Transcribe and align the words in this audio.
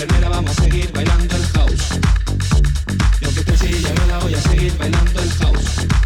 Enfermera, 0.00 0.28
vamos 0.28 0.56
a 0.56 0.62
seguir 0.62 0.92
bailando 0.92 1.34
el 1.34 1.42
house. 1.54 1.98
Y 3.20 3.24
aunque 3.24 3.40
esté 3.40 3.50
en 3.50 3.58
silla, 3.58 3.94
yo 3.94 4.06
la 4.06 4.18
voy 4.18 4.34
a 4.34 4.40
seguir 4.40 4.78
bailando 4.78 5.20
el 5.20 5.30
house. 5.30 5.97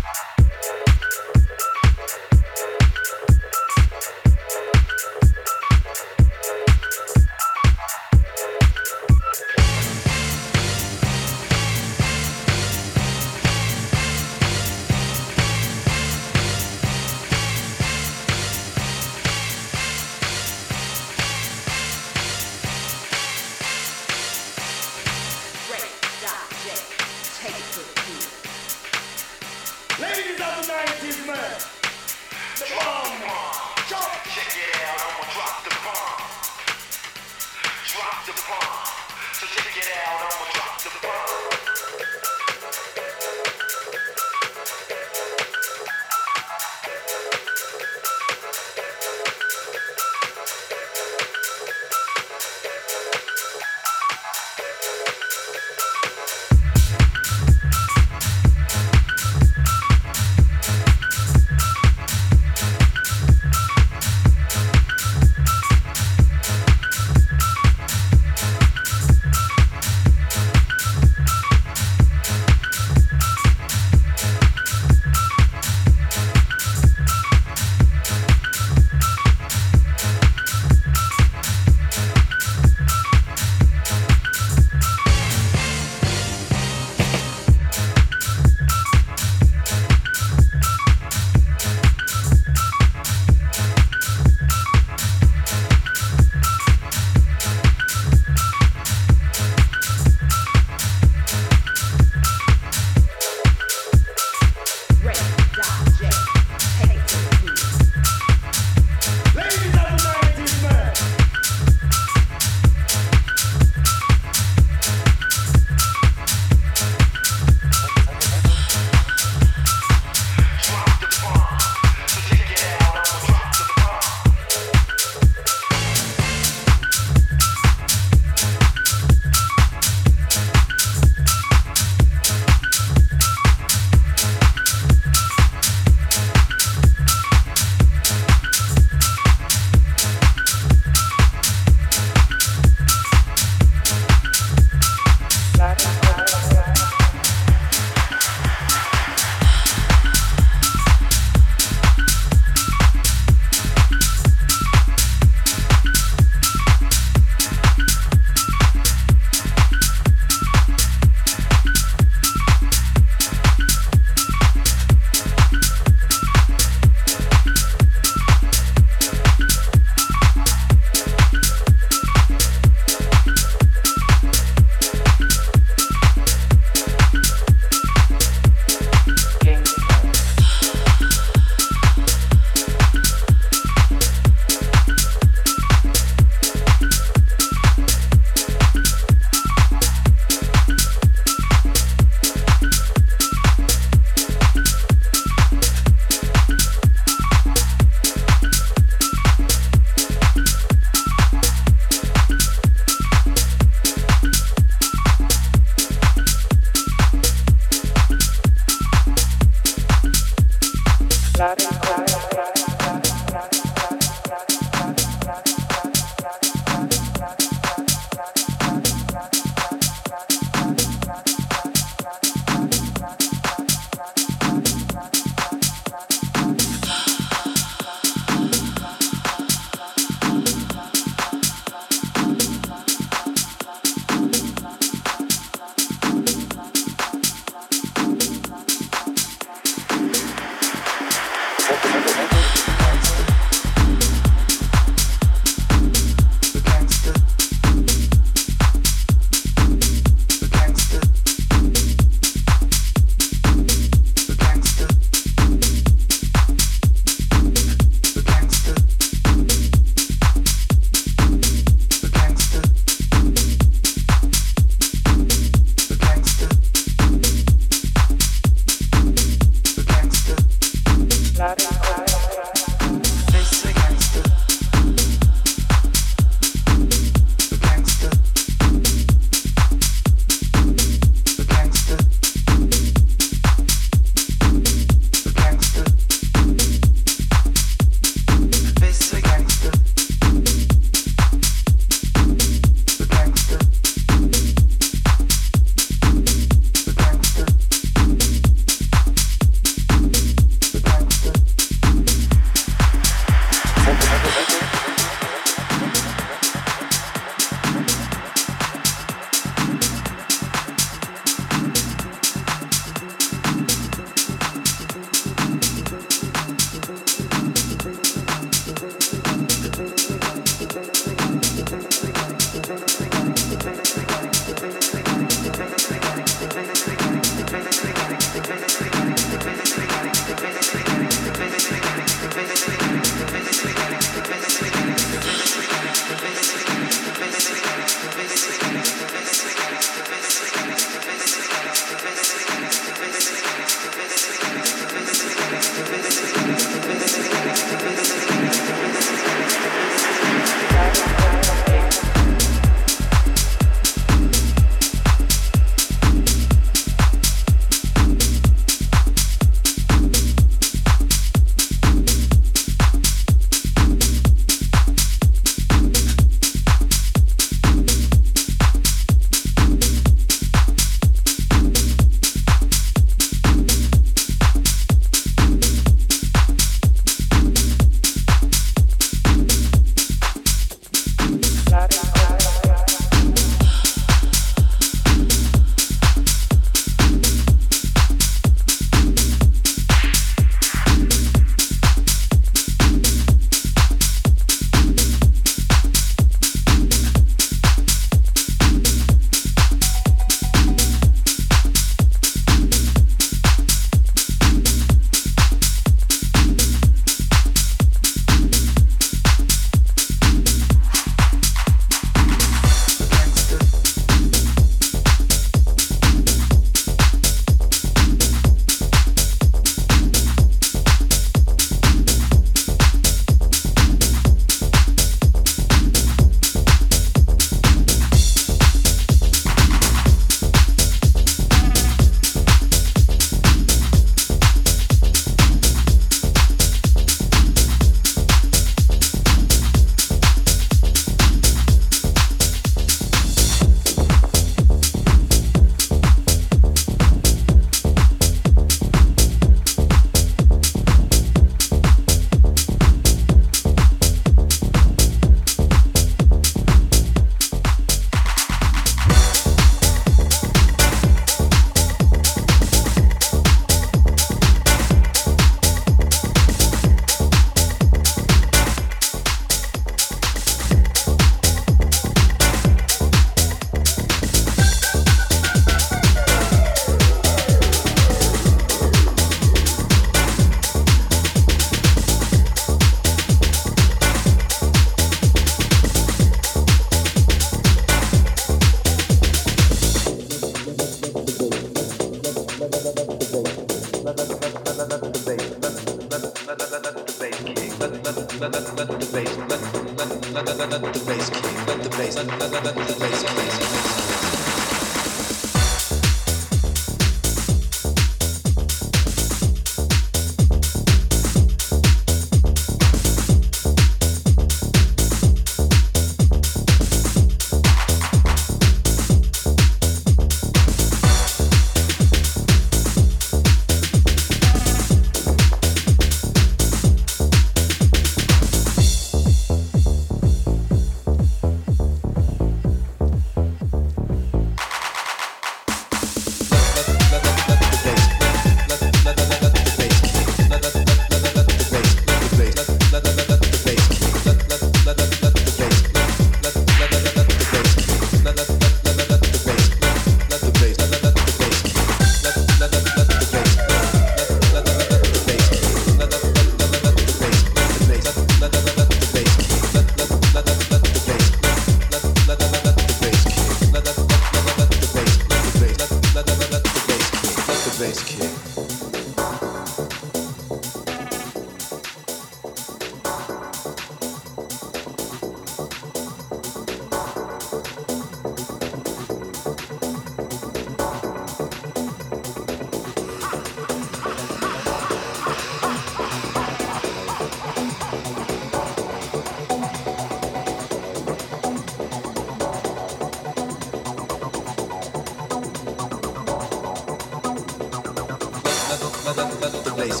the 599.14 599.74
bass, 599.76 600.00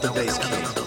the 0.00 0.12
bass 0.14 0.38
kick. 0.38 0.81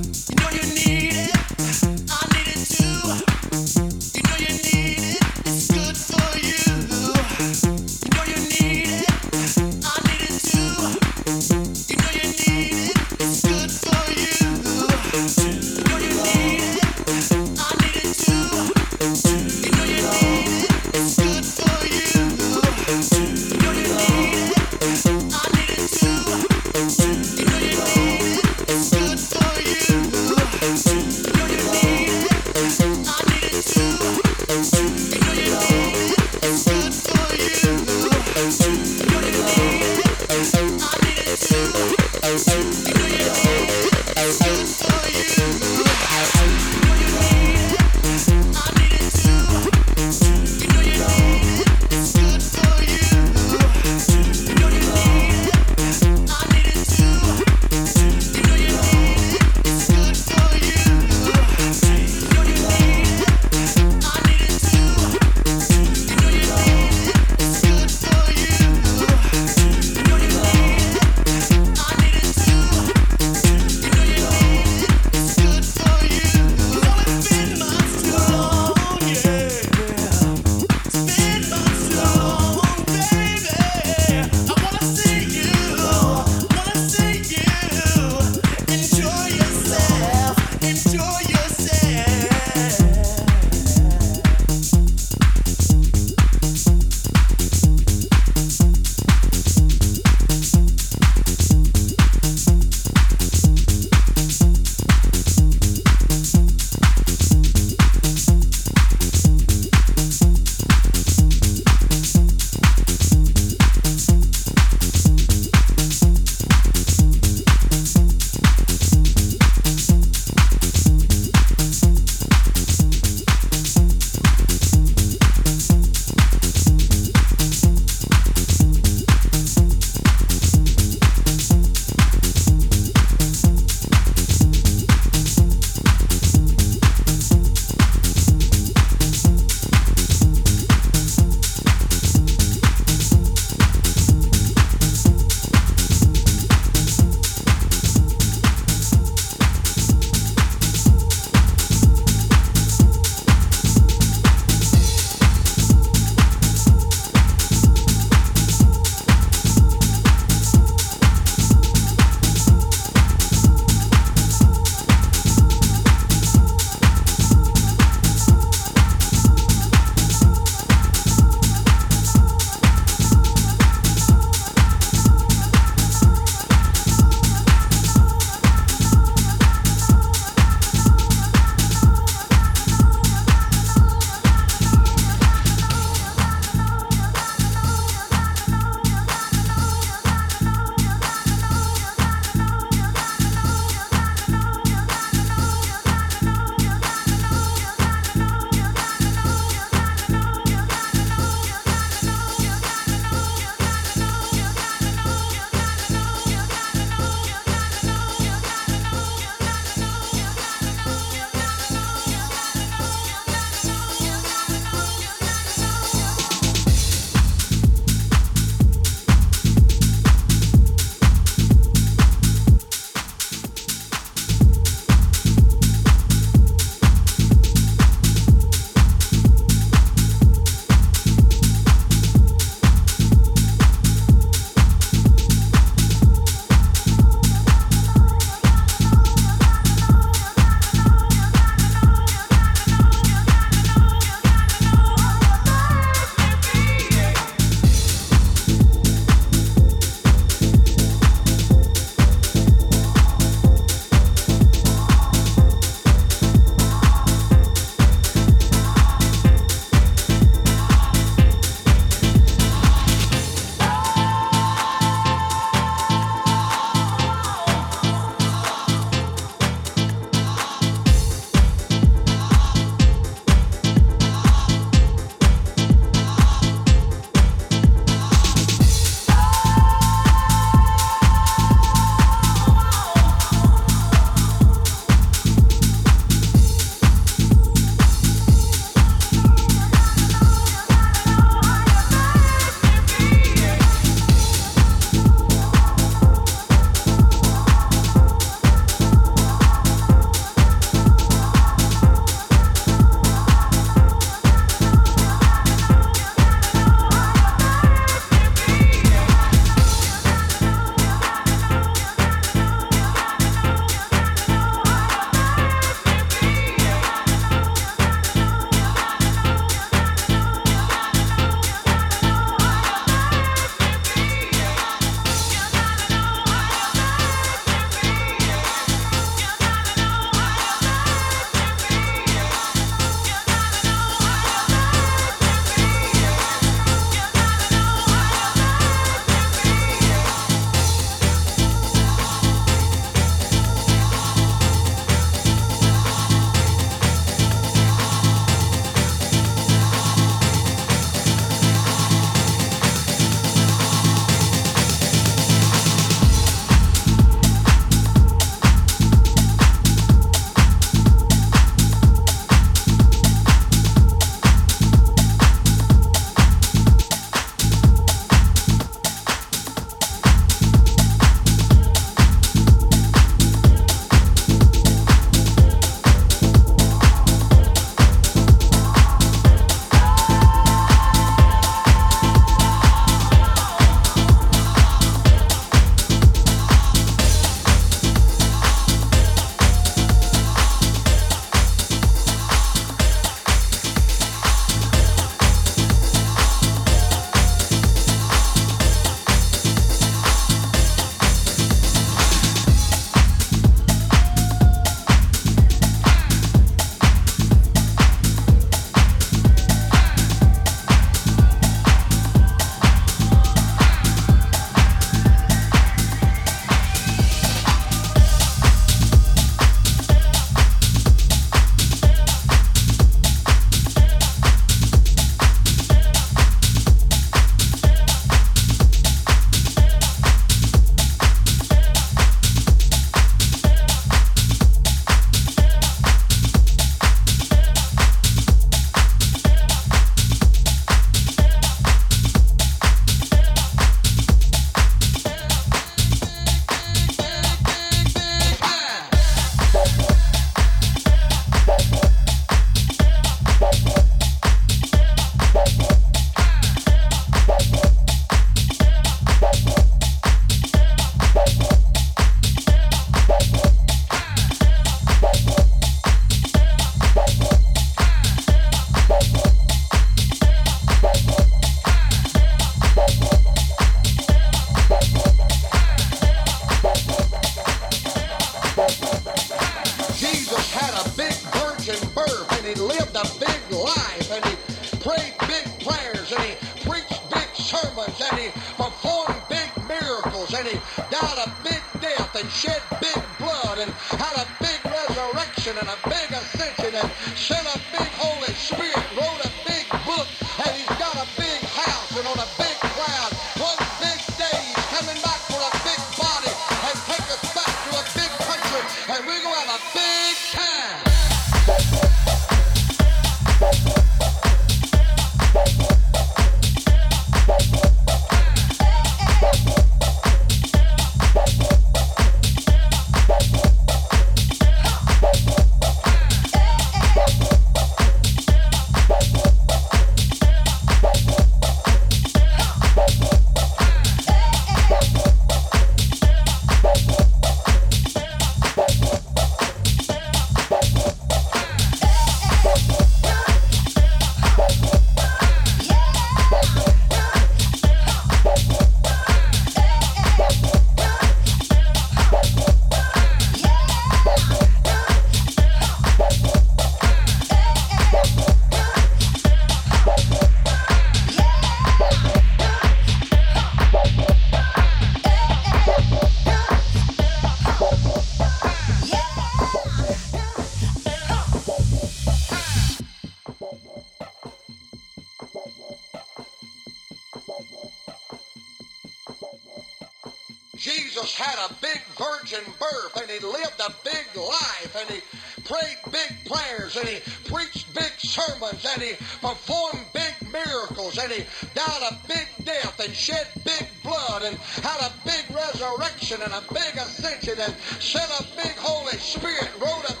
big 596.73 596.81
ascension 596.81 597.39
and 597.39 597.53
sent 597.79 598.09
a 598.19 598.23
big 598.35 598.55
Holy 598.57 598.97
Spirit, 598.97 599.49
wrote 599.59 599.89
a 599.89 600.00